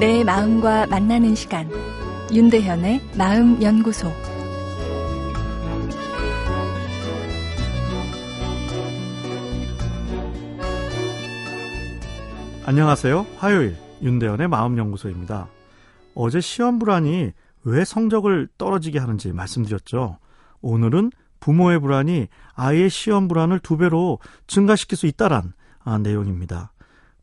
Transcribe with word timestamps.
내 0.00 0.22
마음과 0.22 0.86
만나는 0.86 1.34
시간 1.34 1.68
윤대현의 2.32 3.00
마음 3.18 3.60
연구소 3.60 4.12
안녕하세요. 12.64 13.26
화요일 13.38 13.76
윤대현의 14.00 14.46
마음 14.46 14.78
연구소입니다. 14.78 15.48
어제 16.14 16.40
시험 16.40 16.78
불안이 16.78 17.32
왜 17.64 17.84
성적을 17.84 18.50
떨어지게 18.56 19.00
하는지 19.00 19.32
말씀드렸죠. 19.32 20.18
오늘은 20.60 21.10
부모의 21.40 21.80
불안이 21.80 22.28
아이의 22.54 22.88
시험 22.88 23.26
불안을 23.26 23.58
두 23.58 23.76
배로 23.76 24.20
증가시킬 24.46 24.96
수 24.96 25.06
있다란 25.06 25.54
아, 25.82 25.98
내용입니다. 25.98 26.72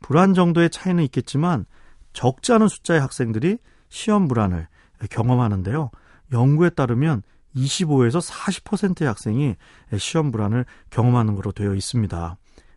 불안 0.00 0.34
정도의 0.34 0.70
차이는 0.70 1.02
있겠지만 1.02 1.66
적지 2.12 2.52
않은 2.52 2.68
숫자의 2.68 3.00
학생들이 3.00 3.58
시험 3.88 4.28
불안을 4.28 4.68
경험하는데요. 5.10 5.90
연구에 6.32 6.70
따르면 6.70 7.22
25에서 7.56 8.20
40%의 8.30 9.08
학생이 9.08 9.56
시험 9.98 10.30
불안을 10.30 10.64
경험하는 10.90 11.34
것으로 11.34 11.52
되어 11.52 11.74
있습니다. 11.74 12.36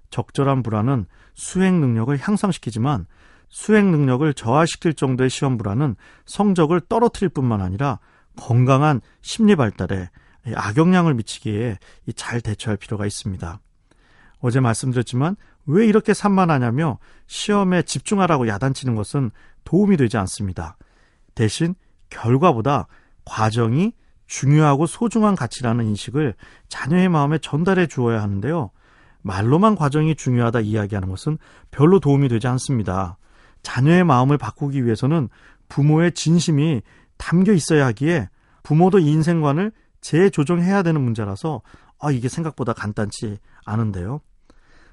적절한 0.10 0.64
불안은 0.64 1.06
수행 1.34 1.80
능력을 1.82 2.16
향상시키지만 2.20 3.08
수행 3.50 3.92
능력을 3.92 4.34
저하시킬 4.34 4.96
정도의 4.96 5.30
시험 5.30 5.58
불안은 5.58 5.96
성적을 6.26 6.82
떨어뜨릴 6.90 7.30
뿐만 7.30 7.62
아니라 7.62 8.00
건강한 8.36 9.02
심리 9.22 9.56
발달에 9.56 10.10
악영향을 10.56 11.14
미치기에 11.14 11.78
잘 12.16 12.42
대처할 12.42 12.78
필요가 12.78 13.06
있습니다. 13.06 13.60
어제 14.44 14.60
말씀드렸지만 14.60 15.38
왜 15.66 15.88
이렇게 15.88 16.14
산만하냐며 16.14 17.00
시험에 17.28 17.82
집중하라고 17.82 18.50
야단치는 18.50 18.94
것은 18.94 19.32
도움이 19.64 19.96
되지 19.96 20.18
않습니다. 20.18 20.76
대신 21.34 21.76
결과보다 22.10 22.88
과정이 23.24 23.94
중요하고 24.28 24.86
소중한 24.86 25.36
가치라는 25.36 25.86
인식을 25.86 26.36
자녀의 26.68 27.08
마음에 27.08 27.38
전달해 27.38 27.88
주어야 27.88 28.22
하는데요. 28.22 28.72
말로만 29.22 29.76
과정이 29.76 30.14
중요하다 30.14 30.60
이야기하는 30.60 31.08
것은 31.08 31.38
별로 31.72 32.02
도움이 32.02 32.28
되지 32.28 32.48
않습니다. 32.48 33.18
자녀의 33.62 34.04
마음을 34.04 34.38
바꾸기 34.38 34.84
위해서는 34.84 35.30
부모의 35.70 36.12
진심이 36.12 36.82
담겨 37.16 37.54
있어야 37.54 37.86
하기에 37.86 38.28
부모도 38.64 39.00
인생관을 39.00 39.72
재조정해야 40.02 40.84
되는 40.84 41.00
문제라서 41.00 41.62
아, 41.98 42.12
이게 42.12 42.28
생각보다 42.28 42.74
간단치 42.74 43.38
않은데요. 43.64 44.20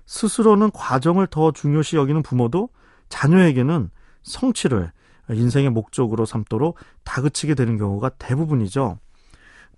스스로는 0.06 0.70
과정을 0.72 1.26
더 1.28 1.52
중요시 1.52 1.96
여기는 1.96 2.22
부모도 2.22 2.68
자녀에게는 3.08 3.90
성취를 4.22 4.92
인생의 5.30 5.70
목적으로 5.70 6.26
삼도록 6.26 6.78
다그치게 7.04 7.54
되는 7.54 7.78
경우가 7.78 8.10
대부분이죠. 8.10 8.98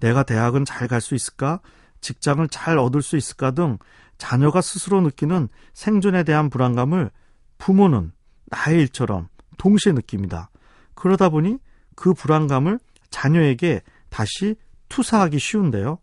내가 0.00 0.22
대학은 0.22 0.64
잘 0.64 0.88
갈 0.88 1.00
수 1.00 1.14
있을까? 1.14 1.60
직장을 2.00 2.46
잘 2.48 2.78
얻을 2.78 3.02
수 3.02 3.16
있을까 3.16 3.52
등 3.52 3.78
자녀가 4.18 4.60
스스로 4.60 5.00
느끼는 5.00 5.48
생존에 5.74 6.24
대한 6.24 6.50
불안감을 6.50 7.10
부모는 7.58 8.12
나의 8.46 8.80
일처럼 8.80 9.28
동시에 9.58 9.92
느낍니다. 9.92 10.50
그러다 10.94 11.28
보니 11.28 11.58
그 11.94 12.14
불안감을 12.14 12.78
자녀에게 13.10 13.82
다시 14.08 14.56
투사하기 14.88 15.38
쉬운데요. 15.38 15.98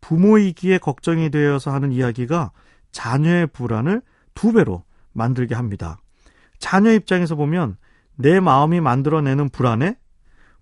부모이기에 0.00 0.78
걱정이 0.78 1.30
되어서 1.30 1.72
하는 1.72 1.90
이야기가 1.90 2.52
자녀의 2.96 3.48
불안을 3.48 4.00
두 4.34 4.54
배로 4.54 4.82
만들게 5.12 5.54
합니다. 5.54 5.98
자녀 6.58 6.92
입장에서 6.92 7.34
보면 7.34 7.76
내 8.14 8.40
마음이 8.40 8.80
만들어내는 8.80 9.50
불안에 9.50 9.98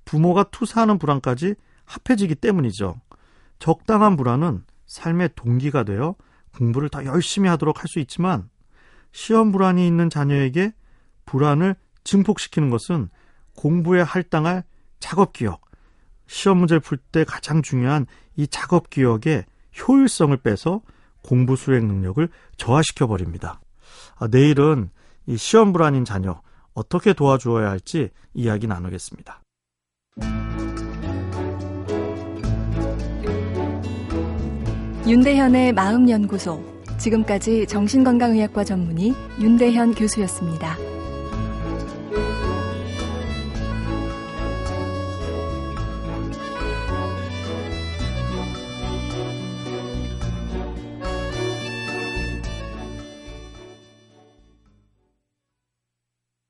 부모가 0.04 0.42
투사하는 0.50 0.98
불안까지 0.98 1.54
합해지기 1.84 2.34
때문이죠. 2.34 3.00
적당한 3.60 4.16
불안은 4.16 4.64
삶의 4.86 5.30
동기가 5.36 5.84
되어 5.84 6.16
공부를 6.56 6.88
더 6.88 7.04
열심히 7.04 7.48
하도록 7.50 7.80
할 7.80 7.86
수 7.86 8.00
있지만 8.00 8.50
시험 9.12 9.52
불안이 9.52 9.86
있는 9.86 10.10
자녀에게 10.10 10.72
불안을 11.26 11.76
증폭시키는 12.02 12.68
것은 12.68 13.10
공부에 13.54 14.00
할당할 14.02 14.64
작업 14.98 15.32
기억, 15.32 15.62
시험 16.26 16.58
문제를 16.58 16.80
풀 16.80 16.98
때 16.98 17.22
가장 17.22 17.62
중요한 17.62 18.06
이 18.34 18.48
작업 18.48 18.90
기억의 18.90 19.44
효율성을 19.78 20.36
빼서 20.38 20.82
공부 21.24 21.56
수행 21.56 21.88
능력을 21.88 22.28
저하시켜 22.56 23.08
버립니다. 23.08 23.60
아, 24.16 24.28
내일은 24.28 24.90
이 25.26 25.36
시험 25.36 25.72
불안인 25.72 26.04
자녀 26.04 26.40
어떻게 26.74 27.12
도와주어야 27.14 27.70
할지 27.70 28.10
이야기 28.34 28.66
나누겠습니다. 28.66 29.40
윤대현의 35.06 35.72
마음 35.72 36.08
연구소 36.08 36.62
지금까지 36.98 37.66
정신건강의학과 37.66 38.64
전문의 38.64 39.12
윤대현 39.40 39.94
교수였습니다. 39.94 40.93